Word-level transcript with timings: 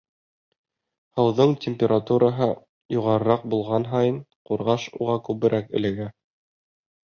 Һыуҙың 1.19 1.53
температураһы 1.65 2.47
юғарыраҡ 2.97 3.45
булған 3.53 3.87
һайын 3.93 4.19
ҡурғаш 4.51 4.91
уға 4.99 5.21
күберәк 5.31 5.73
эләгә. 5.83 6.11